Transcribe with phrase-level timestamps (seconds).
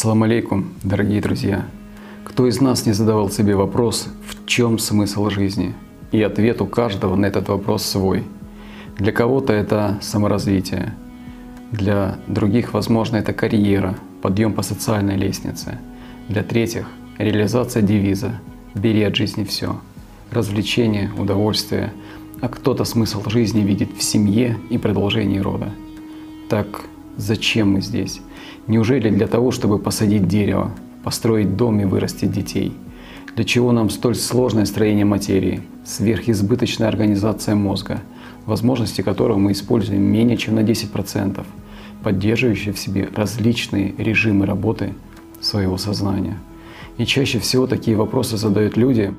[0.00, 1.66] Ассаламу алейкум, дорогие друзья.
[2.24, 5.74] Кто из нас не задавал себе вопрос, в чем смысл жизни?
[6.10, 8.24] И ответ у каждого на этот вопрос свой.
[8.96, 10.94] Для кого-то это саморазвитие,
[11.70, 15.78] для других, возможно, это карьера, подъем по социальной лестнице.
[16.30, 16.86] Для третьих–
[17.18, 18.40] реализация девиза
[18.74, 19.82] «Бери от жизни все»,
[20.30, 21.92] развлечение, удовольствие,
[22.40, 25.68] а кто-то смысл жизни видит в семье и продолжении рода.
[26.48, 26.86] Так
[27.20, 28.20] зачем мы здесь?
[28.66, 30.70] Неужели для того, чтобы посадить дерево,
[31.04, 32.72] построить дом и вырастить детей?
[33.36, 38.00] Для чего нам столь сложное строение материи, сверхизбыточная организация мозга,
[38.46, 41.44] возможности которого мы используем менее чем на 10%,
[42.02, 44.94] поддерживающие в себе различные режимы работы
[45.40, 46.38] своего сознания?
[46.98, 49.14] И чаще всего такие вопросы задают люди,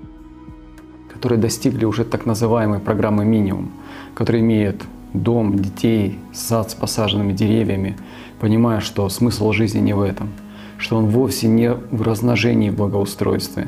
[1.13, 3.71] которые достигли уже так называемой программы минимум,
[4.13, 4.83] которые имеют
[5.13, 7.97] дом, детей, сад с посаженными деревьями,
[8.39, 10.29] понимая, что смысл жизни не в этом,
[10.77, 13.67] что он вовсе не в размножении и благоустройстве.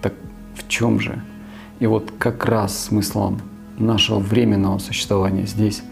[0.00, 0.14] Так
[0.54, 1.22] в чем же?
[1.80, 3.40] И вот как раз смыслом
[3.78, 5.82] нашего временного существования здесь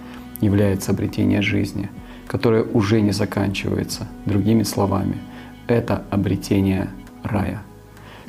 [0.41, 1.91] является обретение жизни,
[2.27, 4.09] которое уже не заканчивается.
[4.27, 5.17] Другими словами,
[5.67, 6.91] это обретение
[7.23, 7.62] рая.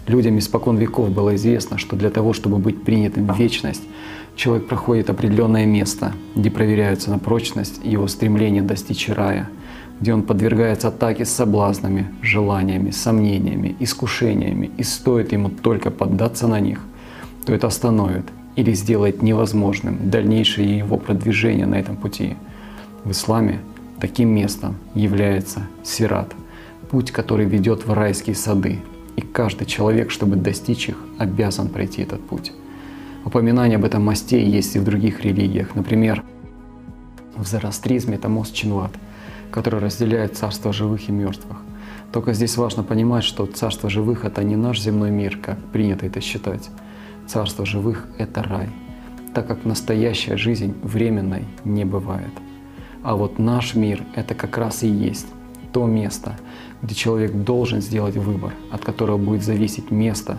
[0.08, 3.84] Людям испокон веков было известно, что для того, чтобы быть принятым в вечность,
[4.36, 9.50] человек проходит определенное место, где проверяются на прочность его стремление достичь рая,
[10.00, 16.60] где он подвергается атаке с соблазнами, желаниями, сомнениями, искушениями, и стоит ему только поддаться на
[16.60, 16.80] них,
[17.46, 22.36] то это остановит или сделает невозможным дальнейшее его продвижение на этом пути.
[23.04, 23.60] В исламе
[24.00, 26.34] таким местом является сират,
[26.90, 28.80] путь, который ведет в райские сады,
[29.16, 32.52] и каждый человек, чтобы достичь их, обязан пройти этот путь.
[33.24, 35.76] Упоминание об этом мосте есть и в других религиях.
[35.76, 36.24] Например,
[37.36, 38.92] в зороастризме это мост Чинват,
[39.52, 41.58] который разделяет царство живых и мертвых.
[42.12, 46.20] Только здесь важно понимать, что царство живых— это не наш земной мир, как принято это
[46.20, 46.70] считать.
[47.28, 48.70] Царство живых— это рай,
[49.34, 52.34] так как настоящая жизнь временной не бывает.
[53.04, 55.28] А вот наш мир— это как раз и есть
[55.72, 56.38] то место,
[56.82, 60.38] где человек должен сделать выбор, от которого будет зависеть место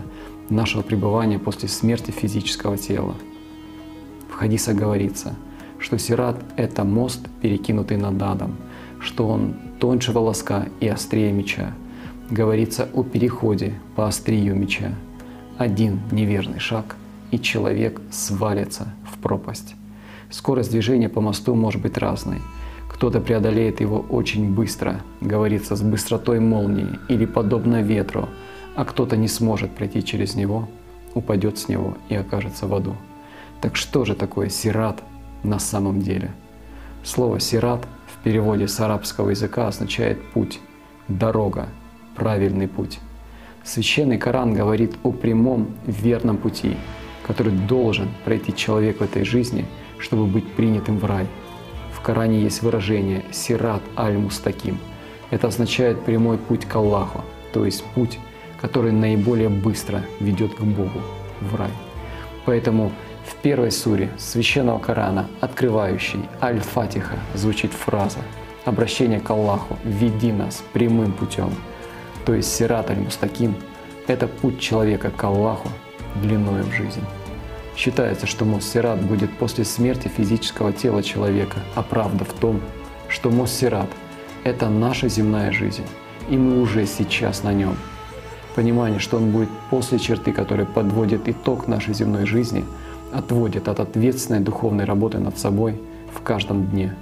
[0.53, 3.15] нашего пребывания после смерти физического тела.
[4.29, 5.35] В хадисах говорится,
[5.79, 8.55] что сират— это мост, перекинутый над адом,
[8.99, 11.73] что он тоньше волоска и острее меча.
[12.29, 14.93] Говорится о переходе по острию меча.
[15.57, 16.95] Один неверный шаг,
[17.31, 19.75] и человек свалится в пропасть.
[20.29, 22.41] Скорость движения по мосту может быть разной—
[22.93, 28.29] кто-то преодолеет его очень быстро, говорится, с быстротой молнии или подобно ветру,
[28.75, 30.67] а кто-то не сможет пройти через него,
[31.13, 32.95] упадет с него и окажется в аду.
[33.61, 35.03] Так что же такое сират
[35.43, 36.31] на самом деле?
[37.03, 40.59] Слово «сират» в переводе с арабского языка означает «путь»,
[41.07, 41.67] «дорога»,
[42.15, 42.99] «правильный путь».
[43.63, 46.75] Священный Коран говорит о прямом верном пути,
[47.25, 49.65] который должен пройти человек в этой жизни,
[49.99, 51.27] чтобы быть принятым в рай–
[52.03, 54.77] Коране есть выражение «сират аль-мустаким».
[55.31, 57.23] Это означает прямой путь к Аллаху,
[57.53, 58.19] то есть путь,
[58.63, 61.01] который наиболее быстро ведет к Богу,
[61.41, 61.69] в рай.
[62.45, 62.93] Поэтому
[63.25, 68.19] в первой суре Священного Корана, открывающей Аль-Фатиха, звучит фраза
[68.63, 71.49] «Обращение к Аллаху, веди нас прямым путем».
[72.25, 73.53] То есть Сират Аль-Мустаким–
[74.07, 75.67] это путь человека к Аллаху
[76.21, 77.03] длиною в жизнь.
[77.75, 82.61] Считается, что Моссерат будет после смерти физического тела человека, а правда в том,
[83.09, 83.89] что Моссерат–
[84.45, 85.83] это наша земная жизнь,
[86.29, 87.75] и мы уже сейчас на нем.
[88.55, 92.65] Понимание, что он будет после черты, которая подводит итог нашей земной жизни,
[93.11, 95.79] отводит от ответственной духовной работы над собой
[96.13, 96.95] в каждом дне.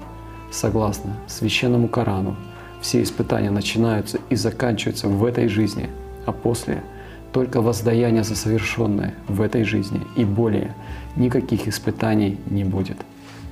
[0.51, 2.35] Согласно Священному Корану,
[2.81, 5.89] все испытания начинаются и заканчиваются в этой жизни,
[6.25, 6.83] а после–
[7.31, 10.75] только воздаяние за совершенное в этой жизни и более
[11.15, 12.97] никаких испытаний не будет.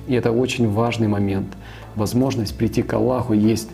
[0.06, 1.48] И это очень важный момент.
[1.94, 3.70] Возможность прийти к Аллаху есть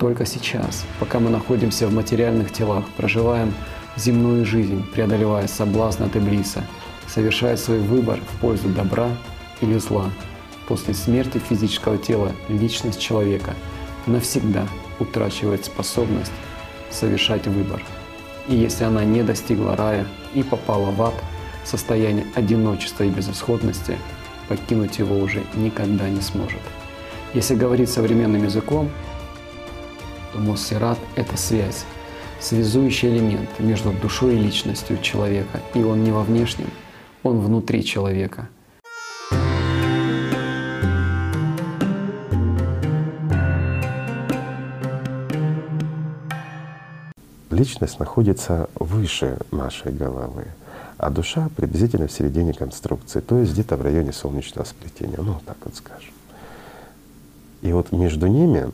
[0.00, 3.52] только сейчас, пока мы находимся в материальных телах, проживаем
[3.96, 6.64] земную жизнь, преодолевая соблазн от Иблиса,
[7.06, 9.10] совершая свой выбор в пользу добра
[9.60, 10.10] или зла.
[10.66, 13.54] После смерти физического тела личность человека
[14.06, 14.66] навсегда
[14.98, 16.32] утрачивает способность
[16.90, 17.82] совершать выбор.
[18.48, 21.14] И если она не достигла рая и попала в ад,
[21.64, 23.98] состояние одиночества и безысходности,
[24.48, 26.60] покинуть его уже никогда не сможет.
[27.34, 28.90] Если говорить современным языком,
[30.32, 31.84] то Моссерат– это связь,
[32.40, 36.70] связующий элемент между душой и личностью человека, и он не во внешнем,
[37.22, 38.48] он внутри человека–
[47.60, 50.46] личность находится выше нашей головы,
[50.96, 55.58] а душа приблизительно в середине конструкции, то есть где-то в районе солнечного сплетения, ну так
[55.64, 56.14] вот скажем.
[57.60, 58.70] И вот между ними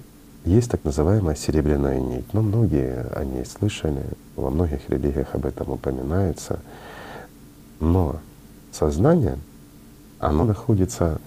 [0.46, 2.32] есть так называемая серебряная нить.
[2.32, 4.04] Но многие о ней слышали,
[4.36, 6.60] во многих религиях об этом упоминается.
[7.80, 8.20] Но
[8.72, 9.38] сознание,
[10.20, 11.20] оно находится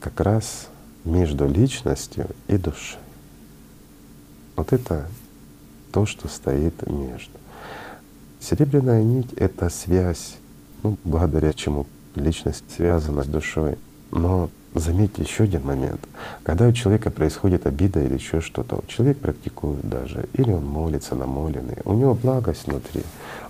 [0.00, 0.68] как раз
[1.04, 3.00] между личностью и душой.
[4.56, 5.08] Вот это
[5.92, 7.32] то, что стоит между.
[8.40, 10.36] Серебряная нить— это связь,
[10.82, 13.76] ну, благодаря чему личность связана с душой.
[14.12, 16.00] Но заметьте еще один момент.
[16.42, 21.78] Когда у человека происходит обида или еще что-то, человек практикует даже, или он молится намоленный,
[21.84, 23.02] у него благость внутри,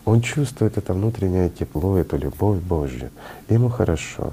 [0.05, 3.11] он чувствует это внутреннее тепло, эту любовь Божью,
[3.49, 4.33] ему хорошо.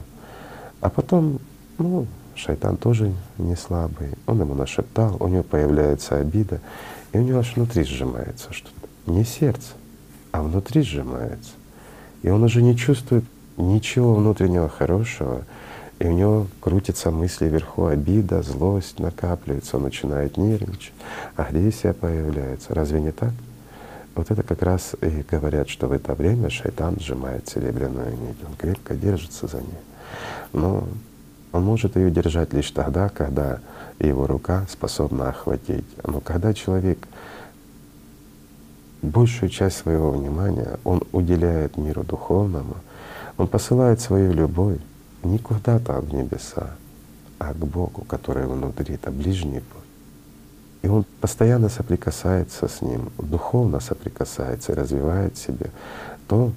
[0.81, 1.39] А потом,
[1.77, 6.59] ну, шайтан тоже не слабый, он ему нашептал, у него появляется обида,
[7.13, 9.11] и у него аж внутри сжимается что-то.
[9.11, 9.73] Не сердце,
[10.31, 11.51] а внутри сжимается.
[12.21, 13.23] И он уже не чувствует
[13.57, 15.45] ничего внутреннего хорошего,
[16.01, 20.93] и у него крутятся мысли вверху, обида, злость накапливается, он начинает нервничать,
[21.35, 22.73] агрессия появляется.
[22.73, 23.33] Разве не так?
[24.15, 28.55] Вот это как раз и говорят, что в это время шайтан сжимает серебряную нить, он
[28.55, 29.83] крепко держится за ней.
[30.53, 30.87] Но
[31.51, 33.59] он может ее держать лишь тогда, когда
[33.99, 35.85] его рука способна охватить.
[36.03, 36.97] Но когда человек
[39.03, 42.77] большую часть своего внимания он уделяет миру духовному,
[43.37, 44.79] он посылает свою любовь,
[45.23, 46.71] не куда-то в небеса,
[47.39, 49.81] а к Богу, который внутри, это ближний путь.
[50.81, 55.71] И он постоянно соприкасается с Ним, духовно соприкасается и развивает себе
[56.27, 56.51] то,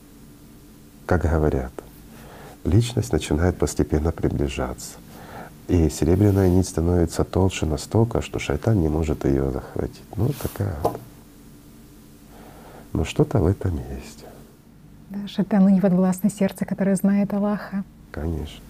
[1.06, 1.72] как говорят,
[2.64, 4.94] личность начинает постепенно приближаться.
[5.69, 10.02] И серебряная нить становится толще настолько, что шайтан не может ее захватить.
[10.17, 11.00] Ну, такая вот.
[12.93, 14.25] Но что-то в этом есть.
[15.10, 17.84] Да, шайтану не подвластно сердце, которое знает Аллаха.
[18.14, 18.61] Конечно.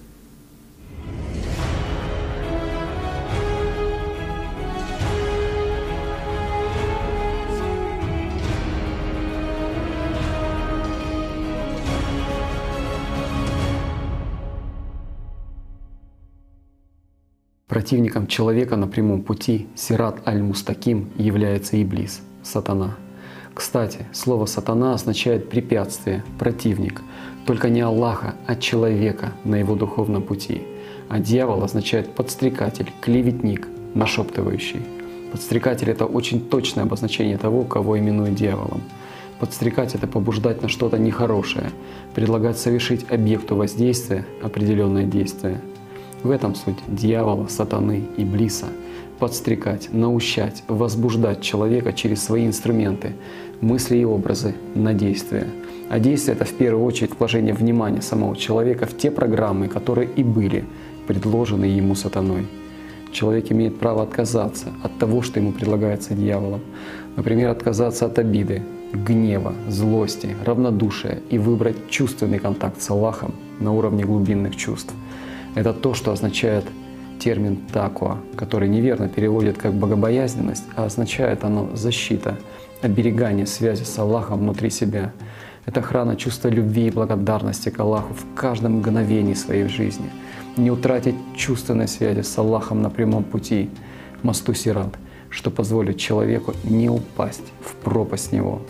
[17.69, 22.97] Противником человека на прямом пути Сират аль-Мустаким является Иблис, сатана.
[23.55, 27.03] Кстати, слово «сатана» означает препятствие, противник,
[27.47, 30.63] только не Аллаха, а человека на его духовном пути.
[31.09, 34.83] А дьявол означает подстрекатель, клеветник, нашептывающий.
[35.31, 38.83] Подстрекатель— это очень точное обозначение того, кого именуют дьяволом.
[39.39, 41.71] Подстрекать— это побуждать на что-то нехорошее,
[42.15, 45.61] предлагать совершить объекту воздействия определенное действие.
[46.25, 48.67] В этом суть дьявола, сатаны и блиса—
[49.19, 53.13] подстрекать, наущать, возбуждать человека через свои инструменты,
[53.61, 55.47] мысли и образы на действие—
[55.89, 60.25] а действие— это в первую очередь вложение внимания самого человека в те программы, которые и
[60.25, 60.65] были
[61.07, 62.47] предложены ему сатаной.
[63.13, 66.63] Человек имеет право отказаться от того, что ему предлагается дьяволом.
[67.17, 68.63] Например, отказаться от обиды,
[68.93, 74.93] гнева, злости, равнодушия и выбрать чувственный контакт с Аллахом на уровне глубинных чувств.
[75.55, 76.65] Это то, что означает
[77.19, 82.39] термин «такуа», который неверно переводит как «богобоязненность», а означает оно «защита»,
[82.83, 85.13] оберегание связи с Аллахом внутри себя—
[85.67, 90.11] это охрана чувства любви и благодарности к Аллаху в каждом мгновении своей жизни.
[90.57, 93.71] Не утратить чувственной связи с Аллахом на прямом пути,
[94.23, 94.95] мосту Сират,
[95.31, 98.61] что позволит человеку не упасть в пропасть него.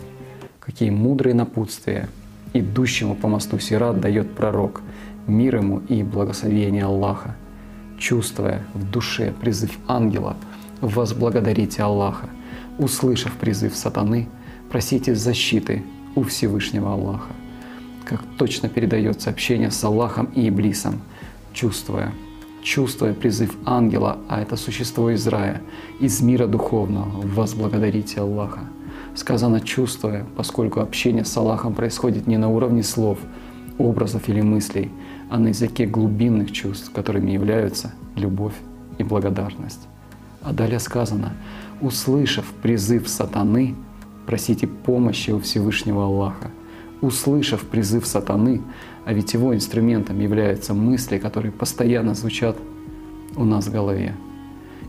[0.59, 2.07] Какие мудрые напутствия
[2.53, 4.81] идущему по мосту Сират дает пророк,
[5.27, 7.35] мир ему и благословение Аллаха.
[7.97, 10.35] Чувствуя в душе призыв ангела,
[10.81, 12.29] возблагодарите Аллаха.
[12.77, 14.27] Услышав призыв сатаны,
[14.69, 15.83] просите защиты
[16.15, 17.31] у Всевышнего Аллаха.
[18.03, 21.01] Как точно передается общение с Аллахом и Иблисом,
[21.53, 22.11] чувствуя,
[22.61, 25.61] чувствуя призыв ангела, а это существо из рая,
[25.99, 28.61] из мира духовного, возблагодарите Аллаха.
[29.15, 33.17] Сказано чувствуя, поскольку общение с Аллахом происходит не на уровне слов,
[33.77, 34.91] образов или мыслей,
[35.29, 38.55] а на языке глубинных чувств, которыми являются любовь
[38.97, 39.87] и благодарность.
[40.41, 41.33] А далее сказано,
[41.81, 43.75] услышав призыв сатаны,
[44.25, 46.51] просите помощи у Всевышнего Аллаха.
[47.01, 48.61] Услышав призыв сатаны,
[49.05, 52.57] а ведь его инструментом являются мысли, которые постоянно звучат
[53.35, 54.15] у нас в голове.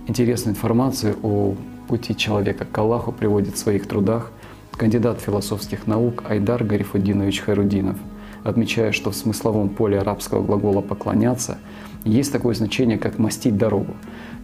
[0.07, 1.57] Интересную информацию о
[1.89, 4.31] пути человека к Аллаху приводит в своих трудах
[4.77, 7.97] кандидат философских наук Айдар Гарифудинович Хайрудинов,
[8.47, 11.59] отмечая, что в смысловом поле арабского глагола «поклоняться»
[12.05, 13.95] есть такое значение, как «мастить дорогу».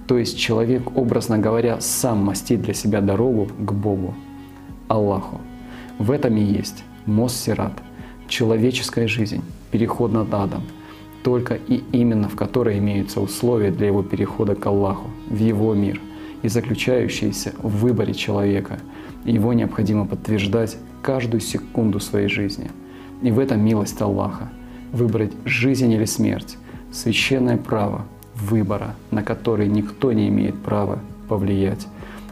[0.07, 4.15] То есть человек, образно говоря, сам мастит для себя дорогу к Богу.
[4.89, 5.41] Аллаху.
[5.99, 7.73] В этом и есть мост Сират,
[8.29, 10.63] человеческая жизнь, переход над адом,
[11.23, 16.01] только и именно в которой имеются условия для его перехода к Аллаху, в его мир,
[16.43, 18.81] и заключающиеся в выборе человека.
[19.25, 22.71] Его необходимо подтверждать каждую секунду своей жизни.
[23.23, 24.51] И в этом милость Аллаха—
[24.93, 26.59] выбрать жизнь или смерть,
[26.93, 30.99] священное право выбора, на который никто не имеет права
[31.29, 31.87] повлиять.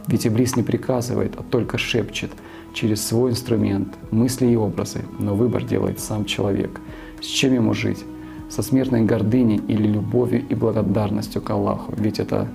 [0.07, 2.31] Ведь Иблис не приказывает, а только шепчет
[2.73, 6.79] через свой инструмент, мысли и образы, но выбор делает сам человек.
[7.21, 8.03] С чем ему жить?
[8.49, 11.93] Со смертной гордыней или любовью и благодарностью к Аллаху?
[11.97, 12.47] Ведь это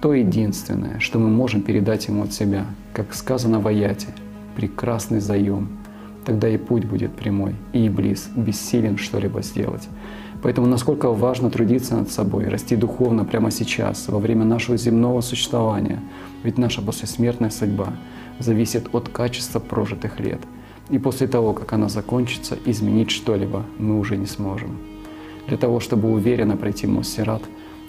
[0.00, 4.08] то единственное, что мы можем передать ему от себя, как сказано в аяте,
[4.54, 5.77] прекрасный заем.
[6.28, 9.88] Тогда и путь будет прямой, и Иблис бессилен что-либо сделать.
[10.42, 16.02] Поэтому насколько важно трудиться над собой, расти духовно прямо сейчас, во время нашего земного существования.
[16.42, 17.94] Ведь наша послесмертная судьба
[18.40, 20.40] зависит от качества прожитых лет.
[20.90, 24.76] И после того, как она закончится, изменить что-либо мы уже не сможем.
[25.46, 27.42] Для того, чтобы уверенно пройти Моссерат,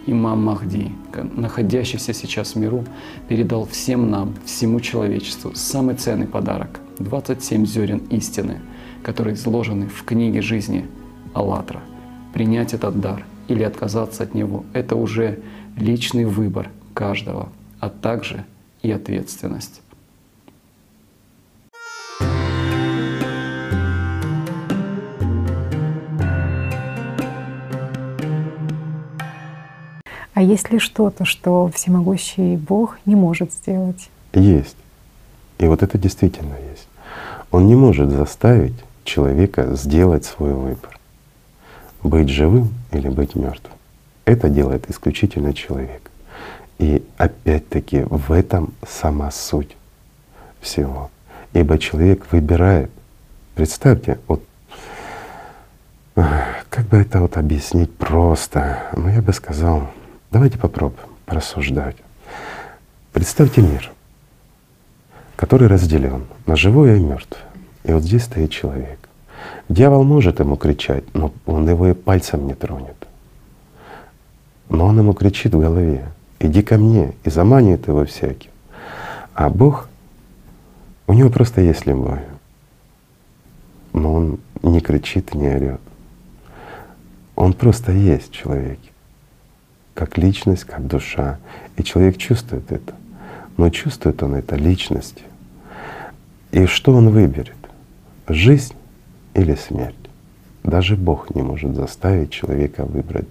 [0.06, 0.94] имам Махди,
[1.36, 2.86] находящийся сейчас в миру,
[3.28, 8.60] передал всем нам, всему человечеству самый ценный подарок— 27 зерен истины,
[9.04, 10.86] которые изложены в книге жизни
[11.34, 11.82] «АЛЛАТРА»
[12.34, 15.40] принять этот дар или отказаться от него— это уже
[15.78, 18.46] личный выбор каждого, а также
[18.82, 19.82] и ответственность.
[30.34, 34.10] А есть ли что-то, что всемогущий Бог не может сделать?
[34.34, 34.78] Есть.
[35.58, 36.69] И вот это действительно есть.
[37.52, 41.00] Он не может заставить человека сделать свой выбор
[42.04, 43.74] быть живым или быть мертвым.
[44.26, 46.10] Это делает исключительно человек.
[46.78, 49.76] И опять-таки в этом сама суть
[50.62, 51.10] всего.
[51.54, 52.92] Ибо человек выбирает.
[53.56, 54.44] Представьте, вот
[56.16, 58.90] как бы это вот объяснить просто?
[58.96, 59.90] Ну я бы сказал,
[60.32, 61.98] давайте попробуем порассуждать.
[63.12, 63.92] Представьте мир,
[65.40, 67.40] который разделен на живое и мертвое.
[67.86, 69.00] И вот здесь стоит человек.
[69.70, 73.08] Дьявол может ему кричать, но он его и пальцем не тронет.
[74.68, 76.10] Но он ему кричит в голове,
[76.42, 78.52] иди ко мне, и заманивает его всяким.
[79.34, 79.88] А Бог,
[81.08, 82.20] у него просто есть любовь.
[83.94, 85.80] Но он не кричит не орет.
[87.38, 88.92] Он просто есть в человеке,
[89.94, 91.40] как личность, как душа.
[91.78, 92.94] И человек чувствует это.
[93.56, 95.29] Но чувствует он это личностью.
[96.52, 97.56] И что он выберет?
[98.28, 98.74] Жизнь
[99.34, 99.96] или смерть.
[100.64, 103.28] Даже Бог не может заставить человека выбрать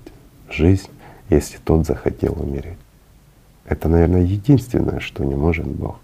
[0.50, 0.88] жизнь,
[1.28, 2.78] если тот захотел умереть.
[3.64, 6.00] Это, наверное, единственное, что не может Бог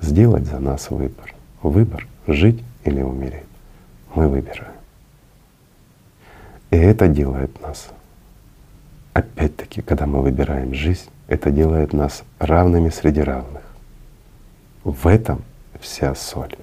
[0.00, 1.34] сделать за нас выбор.
[1.62, 3.42] Выбор— жить или умереть.
[4.14, 4.72] Мы выбираем.
[6.70, 7.90] И это делает нас,
[9.12, 13.62] опять-таки, когда мы выбираем жизнь, это делает нас равными среди равных.
[14.82, 15.42] В этом
[15.80, 16.56] вся соль.